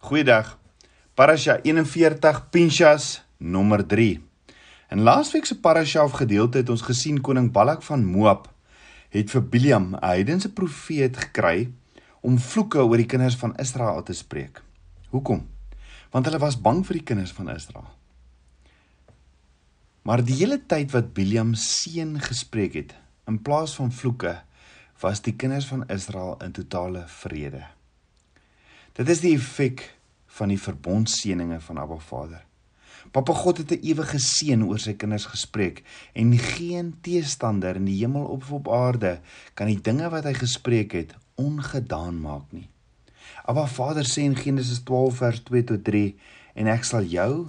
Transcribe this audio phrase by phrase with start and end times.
[0.00, 0.58] Goeiedag.
[1.14, 4.16] Parasha 41 Pinchas nommer 3.
[4.96, 8.46] In laasweek se parasha of gedeelte het ons gesien koning Balak van Moab
[9.12, 11.68] het vir Biliam, 'n heidense profeet, gekry
[12.20, 14.62] om vloeke oor die kinders van Israel te spreek.
[15.10, 15.46] Hoekom?
[16.10, 17.90] Want hulle was bang vir die kinders van Israel.
[20.02, 22.94] Maar die hele tyd wat Biliam seën gespreek het,
[23.26, 24.40] in plaas van vloeke,
[25.00, 27.79] was die kinders van Israel in totale vrede.
[29.00, 29.80] Dit is die effek
[30.36, 32.42] van die verbondseëninge van Abba Vader.
[33.16, 35.80] Papa God het 'n ewige seën oor sy kinders gespreek
[36.12, 39.20] en geen teestander in die hemel of op aarde
[39.54, 42.68] kan die dinge wat hy gespreek het ongedaan maak nie.
[43.44, 46.16] Abba Vader sê in Genesis 12 vers 2 tot 3
[46.54, 47.48] en ek sal jou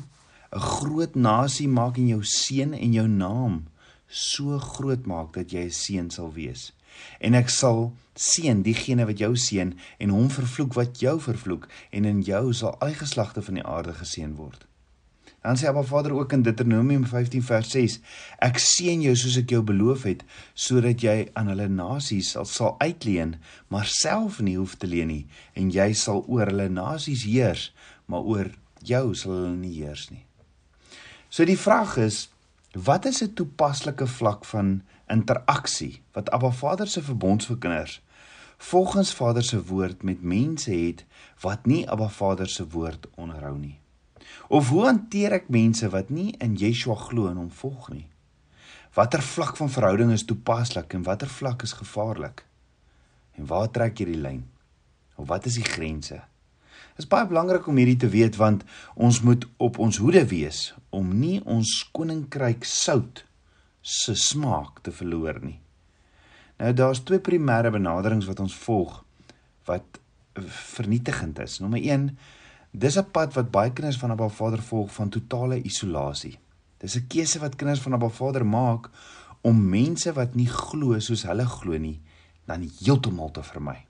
[0.55, 3.67] 'n groot nasie maak en jou seën en jou naam
[4.07, 6.71] so groot maak dat jy 'n seën sal wees
[7.19, 12.05] en ek sal seën diegene wat jou seën en hom vervloek wat jou vervloek en
[12.05, 14.67] in jou sal al die geslagte van die aarde geseën word.
[15.41, 17.97] Dan sê Abba Vader ook in Deuteronomium 15 vers 6:
[18.45, 20.21] Ek seën jou soos ek jou beloof het,
[20.53, 23.39] sodat jy aan hulle nasies sal, sal uitleen,
[23.73, 25.23] maar self nie hoef te leen nie,
[25.57, 27.71] en jy sal oor hulle nasies heers,
[28.05, 28.51] maar oor
[28.85, 30.21] jou sal hulle nie heers nie.
[31.33, 32.27] So die vraag is,
[32.77, 37.99] wat is 'n toepaslike vlak van interaksie wat Abba Vader se verbondsverkinders
[38.61, 41.05] volgens Vader se woord met mense het
[41.41, 43.79] wat nie Abba Vader se woord onderhou nie.
[44.47, 48.07] Of hoe hanteer ek mense wat nie in Yeshua glo en hom volg nie?
[48.93, 52.45] Watter vlak van verhouding is toepaslik en watter vlak is gevaarlik?
[53.39, 54.43] En waar trek jy die lyn?
[55.15, 56.21] Of wat is die grense?
[56.91, 60.69] Dit is baie belangrik om hierdie te weet want ons moet op ons hoede wees
[60.89, 63.23] om nie ons koninkryk sout
[63.81, 65.59] se smaak te verloor nie.
[66.61, 69.03] Nou daar's twee primêre benaderings wat ons volg
[69.65, 69.99] wat
[70.75, 71.59] vernietigend is.
[71.59, 72.17] Nommer 1,
[72.71, 76.39] dis 'n pad wat baie kinders van Abba Vader volg van totale isolasie.
[76.77, 78.89] Dis 'n keuse wat kinders van Abba Vader maak
[79.41, 81.99] om mense wat nie glo soos hulle glo nie,
[82.45, 83.85] dan heeltemal te vermy.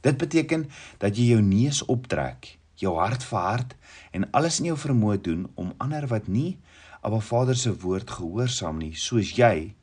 [0.00, 3.74] Dit beteken dat jy jou neus optrek, jou hart verhard
[4.10, 6.58] en alles in jou vermoë doen om ander wat nie
[7.04, 9.74] Abba Vader se woord gehoorsaam nie, soos jy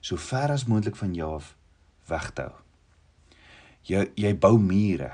[0.00, 1.50] so ver as moontlik van jou af
[2.08, 2.54] weg te hou.
[3.84, 5.10] Jy jy bou mure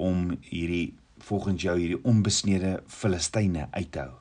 [0.00, 0.94] om hierdie
[1.26, 4.16] volgens jou hierdie onbesnede Filistyne uit te hou.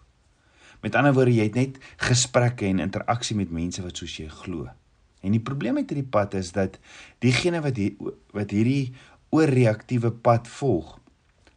[0.83, 4.67] Met ander woorde, jy het net gesprekke en interaksie met mense wat soos jy glo.
[5.23, 6.75] En die probleem met hierdie pad is dat
[7.23, 7.95] diegene wat hier,
[8.35, 8.91] wat hierdie
[9.35, 10.97] oorreaktiewe pad volg,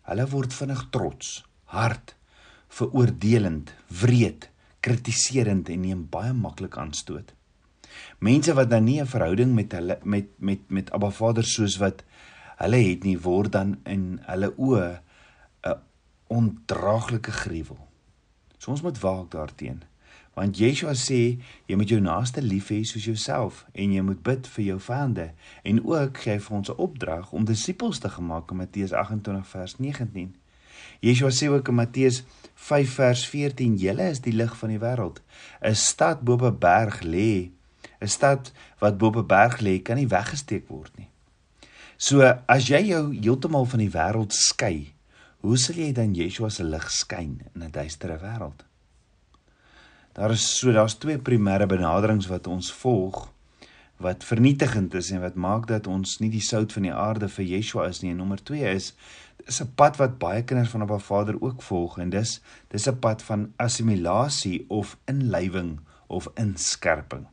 [0.06, 1.40] hulle word vinnig trots,
[1.74, 2.14] hard,
[2.70, 4.51] veroordelend, wreed
[4.82, 7.34] kritiserend en neem baie maklik aanstoot.
[8.18, 12.04] Mense wat dan nie 'n verhouding met hulle met met met Abba Vader soos wat
[12.56, 15.00] hulle het nie word dan in hulle oë
[15.62, 15.80] 'n
[16.26, 17.88] ondraaglike gruwel.
[18.58, 19.90] So ons moet waak daarteenoor.
[20.34, 24.46] Want Yeshua sê jy moet jou naaste lief hê soos jouself en jy moet bid
[24.54, 25.32] vir jou vyande
[25.62, 29.46] en ook gee hy vir ons 'n opdrag om disippels te gemaak in Matteus 28
[29.46, 30.34] vers 19.
[31.02, 32.22] Yeshua sê ook in Matteus
[32.54, 35.18] 5 vers 14: "Julle is die lig van die wêreld.
[35.60, 37.50] 'n Stad bo op 'n berg lê,
[38.00, 41.08] 'n stad wat bo op 'n berg lê, kan nie weggesteek word nie."
[41.96, 44.94] So as jy jou heeltemal van die wêreld skei,
[45.40, 48.62] hoe sal jy dan Yeshua se lig skyn in 'n duistere wêreld?
[50.12, 53.32] Daar is so daar's twee primêre benaderings wat ons volg
[54.02, 57.44] wat vernietigend is en wat maak dat ons nie die sout van die aarde vir
[57.44, 58.10] Yeshua is nie.
[58.12, 58.92] En nommer 2 is
[59.46, 62.98] is 'n pad wat baie kinders van Abba Vader ook volg en dis dis 'n
[62.98, 67.26] pad van assimilasie of inlywing of inskerping.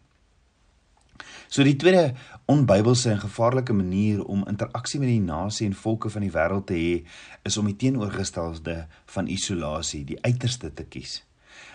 [1.50, 2.14] So die tweede
[2.46, 6.78] onbybelse en gevaarlike manier om interaksie met die nasie en volke van die wêreld te
[6.78, 7.08] hê,
[7.44, 11.24] is om die teenoorgestelde van isolasie, die uiterste te kies.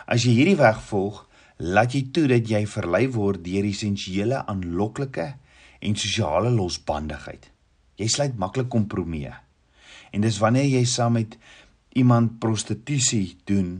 [0.07, 1.25] As jy hierdie weg volg,
[1.65, 5.27] laat jy toe dat jy verlei word deur essensiële aanloklike
[5.85, 7.49] en sosiale losbandigheid.
[7.97, 9.33] Jy sluit maklik kompromieë.
[10.13, 11.39] En dis wanneer jy saam met
[11.97, 13.79] iemand prostitusie doen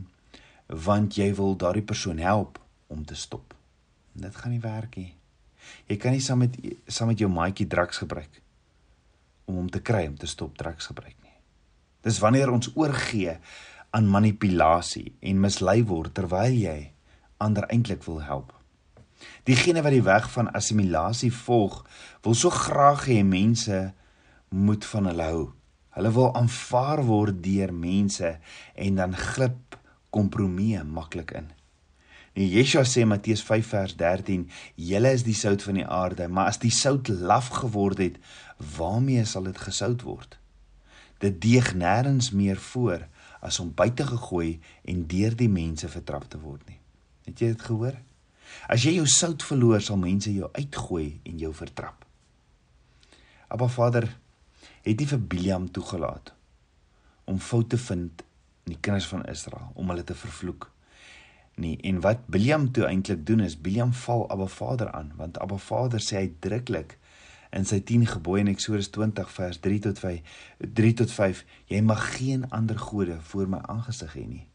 [0.65, 2.57] want jy wil daardie persoon help
[2.89, 3.53] om te stop.
[4.15, 5.11] Dit gaan nie werk nie.
[5.89, 6.57] Jy kan nie saam met
[6.87, 8.41] saam met jou maatjie drugs gebruik
[9.45, 11.35] om hom te kry om te stop drugs gebruik nie.
[12.01, 13.37] Dis wanneer ons oorgee
[13.93, 16.94] aan manipulasie en mislei word terwyl jy
[17.37, 18.53] ander eintlik wil help.
[19.43, 21.81] Diegene wat die weg van assimilasie volg,
[22.21, 23.93] wil so graag hê mense
[24.49, 25.43] moet van hulle hou.
[25.95, 28.37] Hulle wil aanvaar word deur mense
[28.75, 29.77] en dan glip
[30.15, 31.51] kompromieë maklik in.
[32.35, 36.51] En Yeshua sê Matteus 5 vers 13: "Julle is die sout van die aarde, maar
[36.51, 38.17] as die sout laf geword het,
[38.77, 40.37] waarmee sal dit gesout word?
[41.23, 43.07] Dit deeg nêrens meer voor
[43.39, 46.79] as om buite gegooi en deur die mense vertrap te word nie.
[47.25, 47.97] Het jy dit gehoor?
[48.69, 52.05] As jy jou sout verloor, sal mense jou uitgooi en jou vertrap.
[53.47, 54.07] Abba Vader
[54.85, 56.33] het nie vir Biliam toegelaat
[57.25, 58.21] om foute te vind
[58.65, 60.69] in die kinders van Israel om hulle te vervloek
[61.61, 61.77] nie.
[61.89, 66.01] En wat Biliam toe eintlik doen is Biliam val Abba Vader aan want Abba Vader
[66.03, 66.97] sê uitdruklik
[67.55, 70.35] in sy 10 gebooie in Eksodus 20 vers 3 tot 5
[70.81, 74.45] 3 tot 5 jy mag geen ander gode voor my aangesig hê nie.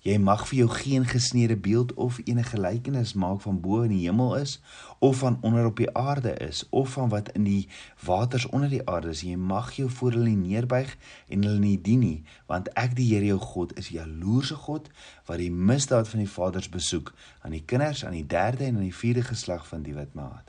[0.00, 4.06] Jy mag vir jou geen gesneede beeld of enige gelykenis maak van bo in die
[4.06, 4.54] hemel is
[4.98, 7.68] of van onder op die aarde is of van wat in die
[8.04, 9.20] waters onder die aarde is.
[9.20, 10.94] Jy mag jou voor hulle neerbuig
[11.28, 14.88] en hulle nie dien nie, want ek die Here jou God is jaloerse God
[15.28, 17.12] wat die misdaad van die vaders besoek
[17.44, 20.48] aan die kinders aan die derde en aan die vierde geslag van die wat maat.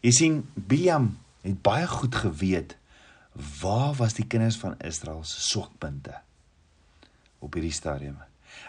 [0.00, 1.10] Jy sien, Biljam
[1.42, 2.76] het baie goed geweet
[3.60, 6.14] waar was die kinders van Israel se swakpunte
[7.44, 8.16] op hierdie stadium.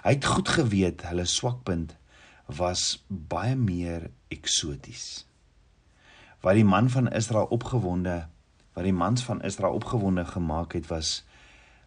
[0.04, 1.96] Hy het goed geweet hulle swakpunt
[2.58, 5.26] was baie meer eksoties.
[6.42, 8.28] Wat die man van Israel opgewonde,
[8.74, 11.24] wat die mans van Israel opgewonde gemaak het was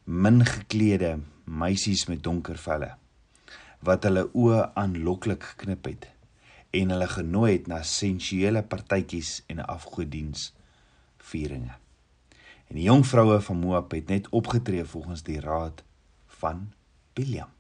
[0.05, 2.97] min geklede meisies met donker velle
[3.81, 6.09] wat hulle oë aanloklik geknip het
[6.77, 10.51] en hulle genooi het na sensuele partytjies en afgodiens
[11.31, 11.73] vieringe.
[12.71, 15.83] En die jong vroue van Moab het net opgetree volgens die raad
[16.41, 16.69] van
[17.17, 17.51] Biliam.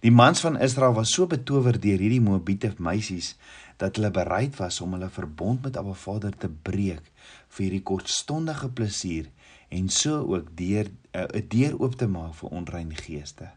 [0.00, 3.36] Die mans van Israel was so betower deur hierdie Moabiete meisies
[3.78, 7.12] dat hulle bereid was om hulle verbond met Abba Vader te breek
[7.48, 9.30] vir hierdie kortstondige plesier
[9.68, 13.50] en so ook deur eh, 'n uh, deur oop te maak vir onrein geeste.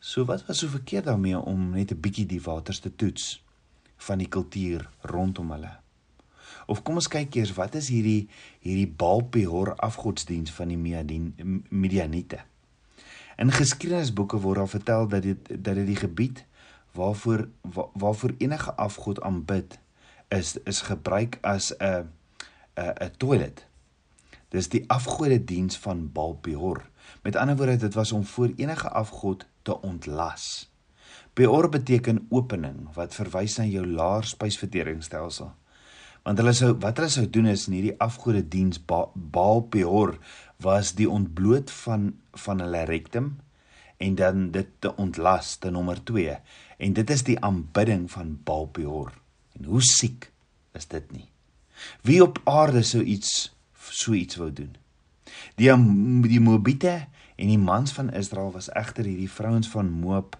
[0.00, 3.42] So wat was so verkeerd daarmee om net 'n bietjie die waters te toets
[3.96, 5.76] van die kultuur rondom hulle?
[6.66, 8.28] Of kom ons kyk eers wat is hierdie
[8.60, 10.78] hierdie Baal Peor afgodsdiens van die
[11.70, 12.40] Midianiete?
[13.36, 16.44] In geskiedenisboeke word daar vertel dat dit dat dit die gebied
[16.92, 19.78] waarvoor waar, waarvoor enige afgod aanbid
[20.28, 22.08] is is gebruik as 'n
[22.74, 23.66] 'n 'n toilet.
[24.48, 26.88] Dis die afgode diens van Baal Peor.
[27.22, 30.72] Met ander woorde, dit was om voor enige afgod te ontlas.
[31.32, 35.54] Peor beteken opening wat verwys na jou laer spysverteringsstelsel.
[36.26, 40.16] Want hulle sou wat hulle sou doen is in hierdie afgode diens Baal Peor
[40.64, 42.08] was die ontbloot van
[42.46, 43.36] van hulle rektum
[44.02, 46.34] en dan dit te ontlas te nommer 2
[46.82, 49.12] en dit is die aanbidding van Baal Peor.
[49.54, 50.32] En hoe siek
[50.74, 51.28] is dit nie?
[52.02, 53.54] Wie op aarde sou iets
[53.86, 54.74] so iets wou doen?
[55.62, 55.70] Die
[56.26, 56.96] die Moabite
[57.36, 60.34] en die mans van Israel was egter hierdie vrouens van Moab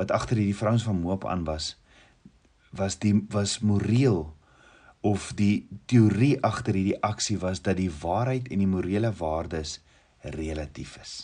[0.00, 1.74] wat agter hierdie vrouens van Moab aan was
[2.72, 4.37] was die was moreel
[5.08, 9.78] of die teorie agter hierdie aksie was dat die waarheid en die morele waardes
[10.36, 11.14] relatief is.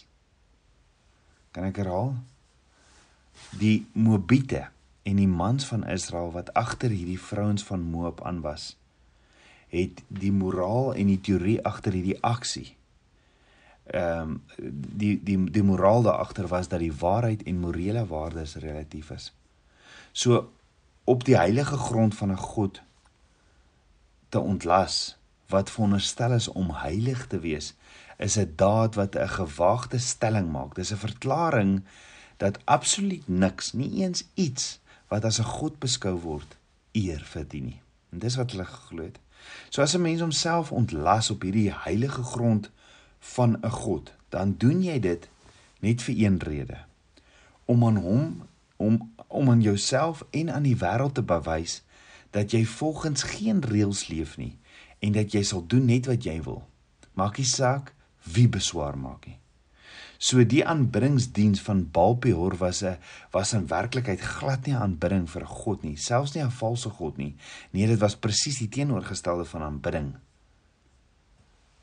[1.54, 2.14] Kan ek herhaal?
[3.58, 4.69] Die Moabiete
[5.04, 8.72] en die mans van Israel wat agter hierdie vrouens van Moab aan was,
[9.75, 12.72] het die moraal en die teorie agter hierdie aksie
[13.84, 14.42] ehm um,
[14.96, 19.34] die die die moraal daar agter was dat die waarheid en morele waardes relatief is.
[20.12, 20.52] So
[21.04, 22.82] op die heilige grond van 'n God
[24.34, 25.16] te ontlas
[25.46, 27.75] wat veronderstel is om heilig te wees,
[28.19, 30.75] is 'n daad wat 'n gewaagde stelling maak.
[30.75, 31.84] Dis 'n verklaring
[32.36, 36.56] dat absoluut niks, nie eens iets wat as 'n god beskou word,
[36.93, 37.81] eer verdien nie.
[38.10, 39.19] En dis wat hulle geglo het.
[39.69, 42.70] So as 'n mens homself ontlas op hierdie heilige grond
[43.19, 45.29] van 'n god, dan doen jy dit
[45.81, 46.79] net vir een rede.
[47.64, 48.43] Om aan hom
[48.76, 51.82] om om aan jouself en aan die wêreld te bewys
[52.34, 54.56] dat jy volgens geen reëls leef nie
[55.05, 56.64] en dat jy sal doen net wat jy wil.
[57.14, 57.94] Maak nie saak
[58.34, 59.38] wie beswaar maak nie.
[60.19, 62.96] So die aanbiddingsdiens van Baal Peor was 'n
[63.31, 67.36] was in werklikheid glad nie aanbidding vir god nie, selfs nie 'n valse god nie.
[67.72, 70.14] Nee, dit was presies die teenoorgestelde van aanbidding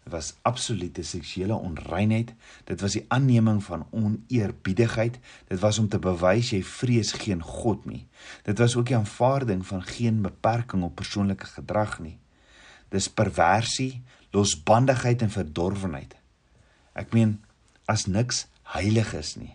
[0.10, 2.34] was absolute seksuele onreinheid.
[2.66, 5.20] Dit was die aanneming van oneerbiedigheid.
[5.48, 8.08] Dit was om te bewys jy vrees geen God nie.
[8.44, 12.18] Dit was ook die aanvaarding van geen beperking op persoonlike gedrag nie.
[12.90, 16.16] Dis perversie, losbandigheid en verdorwenheid.
[16.98, 17.38] Ek meen
[17.86, 19.54] as niks heilig is nie,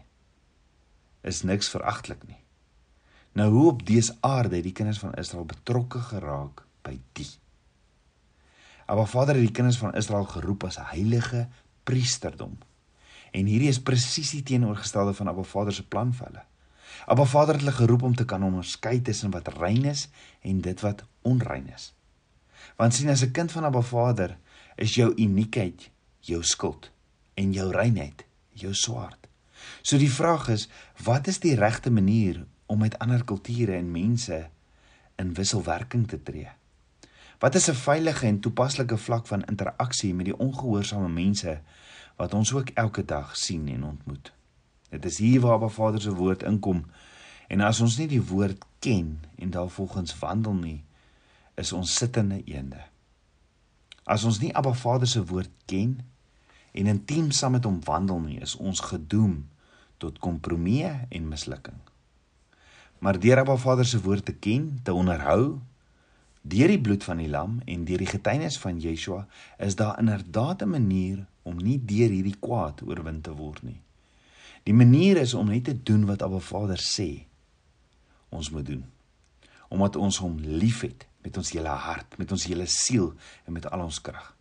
[1.25, 2.41] is niks veragtelik nie.
[3.37, 7.29] Nou hoe op dese aarde het die kinders van Israel betrokke geraak by die
[8.87, 11.49] Abba Vader het die kinders van Israel geroep as heilige
[11.83, 12.59] priesterdom.
[13.35, 16.45] En hierdie is presies die teenoorgestelde van Abba Vader se plan vir hulle.
[17.07, 20.07] Abba Vader het hulle geroep om te kan onderskei tussen wat rein is
[20.41, 21.93] en dit wat onrein is.
[22.79, 24.39] Want sien as 'n kind van Abba Vader
[24.77, 25.91] is jou uniekheid
[26.21, 26.91] jou skuld
[27.35, 29.29] en jou reinheid jou swaard.
[29.83, 30.69] So die vraag is,
[31.05, 34.49] wat is die regte manier om met ander kulture en mense
[35.17, 36.49] in wisselwerking te tree?
[37.39, 41.61] Wat is 'n veilige en toepaslike vlak van interaksie met die ongehoorsame mense
[42.17, 44.33] wat ons ook elke dag sien en ontmoet?
[44.91, 46.85] Dit is hier waar Abba Vader se woord inkom.
[47.49, 50.85] En as ons nie die woord ken en daarvolgens wandel nie,
[51.55, 52.85] is ons sittende eende.
[54.05, 56.01] As ons nie Abba Vader se woord ken
[56.73, 59.49] en intiem saam met hom wandel nie, is ons gedoem
[59.97, 61.81] tot kompromie en mislukking.
[62.99, 65.61] Maar deur Abba Vader se woord te ken, te onderhou
[66.49, 69.27] deur die bloed van die lam en deur die getuienis van Yeshua,
[69.59, 73.81] is daar inderdaad 'n manier om nie deur hierdie kwaad oorwin te word nie.
[74.63, 77.27] Die manier is om net te doen wat Abba Vader sê
[78.29, 78.85] ons moet doen.
[79.69, 83.13] Omdat ons hom liefhet met ons hele hart, met ons hele siel
[83.45, 84.35] en met al ons krag.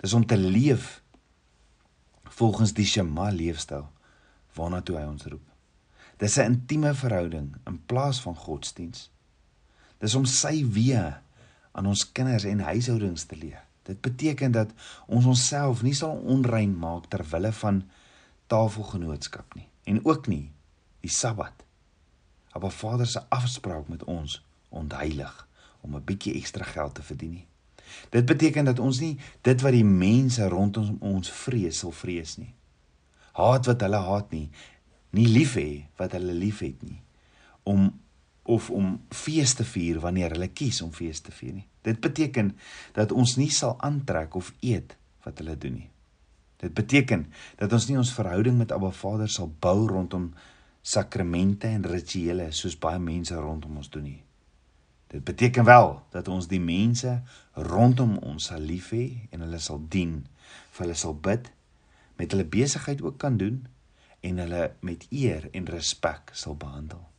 [0.00, 1.02] Dis om te leef
[2.24, 3.88] volgens die Shema leefstyl
[4.56, 5.44] waarna toe hy ons roep.
[6.20, 9.10] Dis 'n intieme verhouding in plaas van godsdiens.
[9.98, 11.20] Dis om sy weë
[11.72, 13.64] aan ons kinders en huishoudings te leer.
[13.82, 14.72] Dit beteken dat
[15.06, 17.82] ons onsself nie sal onrein maak ter wille van
[18.46, 20.50] tafelgenootskap nie en ook nie
[21.00, 21.64] die Sabbat.
[22.54, 25.48] Maar Vader se afspraak met ons ontheilig
[25.80, 27.46] om 'n bietjie ekstra geld te verdien nie.
[28.08, 32.54] Dit beteken dat ons nie dit wat die mense rondom ons vrees sal vrees nie.
[33.32, 34.50] Haat wat hulle haat nie,
[35.10, 37.02] nie lief hê wat hulle liefhet nie.
[37.62, 38.00] Om
[38.42, 41.66] of om fees te vier wanneer hulle kies om fees te vier nie.
[41.82, 42.54] Dit beteken
[42.96, 45.90] dat ons nie sal aantrek of eet wat hulle doen nie.
[46.60, 50.30] Dit beteken dat ons nie ons verhouding met Abba Vader sal bou rondom
[50.82, 54.20] sakramente en rituele soos baie mense rondom ons doen nie.
[55.10, 57.16] Dit beteken wel dat ons die mense
[57.52, 60.20] rondom ons sal lief hê en hulle sal dien,
[60.70, 61.50] vir hulle sal bid,
[62.20, 63.64] met hulle besigheid ook kan doen
[64.20, 67.09] en hulle met eer en respek sal behandel.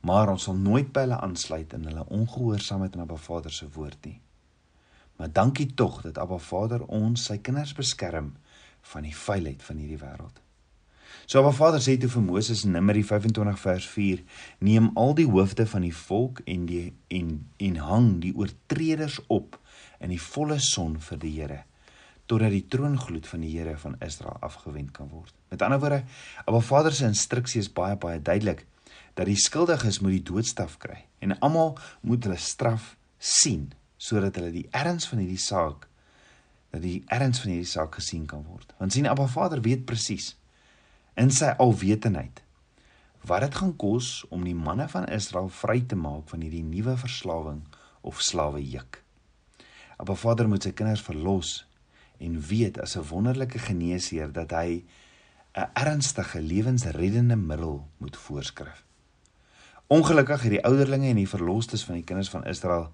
[0.00, 4.04] Maar ons sal nooit by hulle aansluit in hulle ongehoorsaamheid aan Abba Vader se woord
[4.08, 4.20] nie.
[5.20, 8.32] Maar dankie tog dat Abba Vader ons sy kinders beskerm
[8.92, 10.40] van die vuilheid van hierdie wêreld.
[11.26, 14.22] So Abba Vader sê toe vir Moses in Numeri 25 vers 4:
[14.64, 19.58] Neem al die hoofde van die volk en die en en hang die oortreders op
[20.00, 21.60] in die volle son vir die Here
[22.30, 25.34] totdat die troongloed van die Here van Israel afgewend kan word.
[25.50, 26.04] Met ander woorde,
[26.46, 28.62] Abba Vader se instruksie is baie baie duidelik
[29.20, 33.66] dat die skuldiges moet die doodstraf kry en almal moet hulle straf sien
[34.00, 35.84] sodat hulle die erns van hierdie saak
[36.72, 38.72] dat die erns van hierdie saak gesien kan word.
[38.78, 40.32] Want sien Abba Vader weet presies
[41.20, 42.40] in sy alwetendheid
[43.28, 46.96] wat dit gaan kos om die manne van Israel vry te maak van hierdie nuwe
[47.04, 47.60] verslawing
[48.00, 49.02] of slawe juk.
[50.00, 51.58] Maar Vader moet sy kinders verlos
[52.24, 54.80] en weet as 'n wonderlike geneesheer dat hy
[55.52, 58.88] 'n ernstige lewensreddende middel moet voorskryf.
[59.90, 62.92] Ongelukkig het die ouderlinge en die verlosters van die kinders van Israel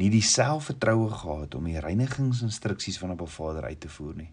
[0.00, 4.30] nie die selfvertroue gehad om die reinigingsinstruksies van 'n Vader uit te voer nie.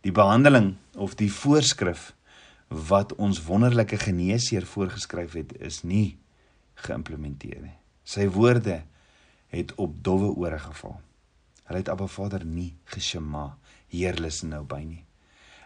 [0.00, 2.14] Die behandeling of die voorskrif
[2.68, 6.18] wat ons wonderlike geneesheer voorgeskryf het is nie
[6.74, 7.78] geïmplementeer nie.
[8.04, 8.82] Sy woorde
[9.48, 11.00] het op dowwe ore geval.
[11.64, 15.04] Hulle het Abba Vader nie geshema heerlis nou by nie.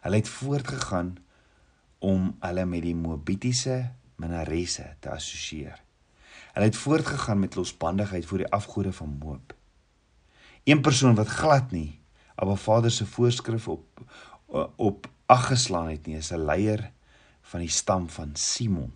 [0.00, 1.18] Hulle het voortgegaan
[1.98, 5.82] om hulle met die Moabitiese minaresse te assosieer.
[6.52, 9.54] Hulle het voortgegaan met losbandigheid voor die afgode van Moab.
[10.64, 12.00] Een persoon wat glad nie
[12.34, 14.00] Abba Vader se voorskrif op
[14.76, 16.92] op aggeslaan het nie, is 'n leier
[17.42, 18.92] van die stam van Simon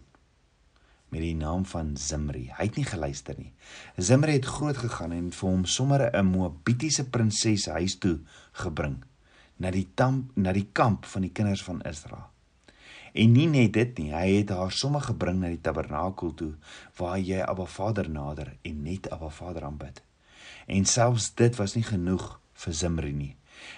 [1.09, 2.53] met die naam van Zimri.
[2.57, 3.53] Hy het nie geluister nie.
[3.97, 8.19] Zimri het groot gegaan en vir hom sommer 'n Moabitiese prinses huis toe
[8.53, 9.05] gebring
[9.57, 12.31] na die kamp na die kamp van die kinders van Israel.
[13.12, 16.53] En nie net dit nie, hy het haar sommer gebring na die tabernakel toe
[16.99, 20.03] waar jy Abba Vader nader en net Abba Vader aanbid.
[20.67, 23.35] En selfs dit was nie genoeg vir Zimri nie.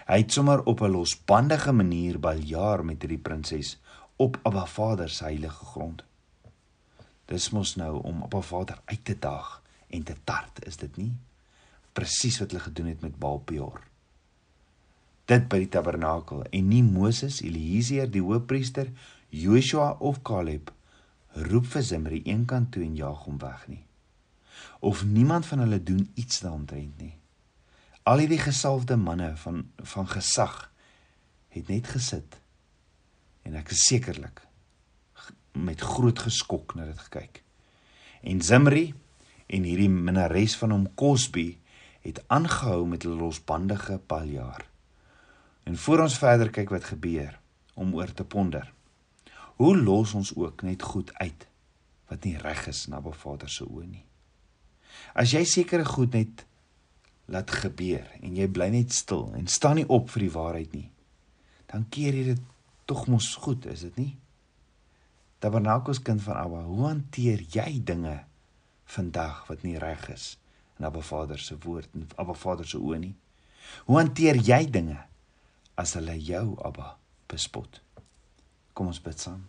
[0.08, 3.78] Hy het sommer op 'n losbandige manier baljaar met hierdie prinses
[4.16, 6.04] op Abba Vader se heilige grond.
[7.26, 11.12] Dis mos nou om Abba Vader uit te daag en te tart, is dit nie?
[11.92, 13.80] Presies wat hulle gedoen het met Baal Peor.
[15.24, 18.90] Dit by die tabernakel en nie Moses, Eliezer, die hoofpriester,
[19.30, 20.72] Joshua of Caleb
[21.46, 23.84] roep vir Zimri eenkant toe en jaag hom weg nie.
[24.80, 27.14] Of niemand van hulle doen iets daaromtrent nie.
[28.02, 30.56] Al hierdie gesalfde manne van van gesag
[31.54, 32.40] het net gesit
[33.46, 34.42] en ek is sekerlik
[35.54, 37.42] met groot geskok na dit gekyk.
[38.22, 38.90] En Zimri
[39.46, 41.52] en hierdie minnares van hom Kosbi
[42.02, 44.66] het aangehou met hulle losbandige paljaar.
[45.64, 47.34] En voor ons verder kyk wat gebeur,
[47.74, 48.72] om oor te ponder.
[49.60, 51.42] Hoe los ons ook net goed uit
[52.08, 54.06] wat nie reg is na Abba Vader se oë nie.
[55.12, 56.46] As jy sekere goed net
[57.30, 60.88] laat gebeur en jy bly net stil en staan nie op vir die waarheid nie,
[61.68, 62.46] dan keer jy dit
[62.88, 64.14] tog mos goed, is dit nie?
[65.44, 68.16] Tabernakels kind van Abba, hoe hanteer jy dinge
[68.96, 70.32] vandag wat nie reg is
[70.80, 73.12] in Abba Vader se woord en Abba Vader se oë nie?
[73.84, 74.98] Hoe hanteer jy dinge
[75.76, 76.94] as hulle jou Abba
[77.28, 77.84] bespot?
[78.80, 79.42] Kom ons bid saam.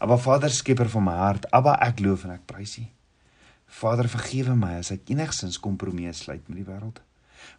[0.00, 2.84] Abba Vader, skieper van my hart, Abba, ek loof en ek prys U.
[3.82, 7.02] Vader, vergewe my as ek enigsins kompromie sluit met die wêreld.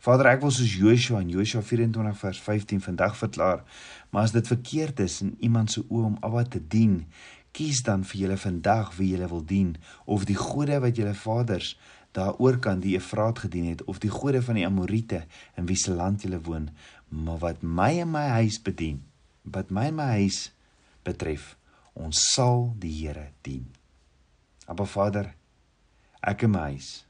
[0.02, 3.62] Vader, ek wil soos Joshua in Joshua 24 vers 15 vandag verklaar,
[4.10, 7.04] maar as dit verkeerd is in iemand se oë om Abba te dien,
[7.54, 9.76] kies dan vir julle vandag wie julle wil dien,
[10.10, 11.76] of die gode wat julle vaders
[12.18, 15.28] daaroor kan die Efraat gedien het, of die gode van die Amorite
[15.62, 16.72] in wie se land julle woon,
[17.14, 19.04] maar wat my en my huis bedien,
[19.46, 20.48] wat my en my huis
[21.06, 21.54] betref,
[21.94, 23.68] ons sal die Here dien.
[24.68, 25.34] Abba Vader,
[26.24, 27.04] ek en my huis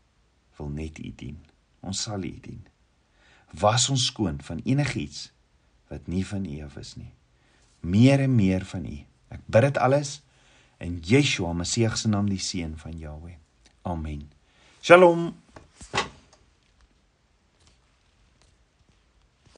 [0.58, 1.38] wil net U dien.
[1.84, 2.62] Ons sal U dien.
[3.60, 5.30] Was ons skoon van enigiets
[5.92, 7.12] wat nie van U af is nie.
[7.82, 8.98] Meer en meer van U.
[9.34, 10.18] Ek bid dit alles
[10.84, 13.38] in Yeshua Messie se naam, die seun van Jahweh.
[13.84, 14.30] Amen.
[14.82, 15.34] Shalom.